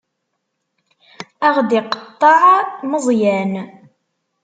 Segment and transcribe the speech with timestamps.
[1.47, 2.57] Ad aɣ-d-iqeṭṭeɛ
[2.89, 3.53] Meẓyan.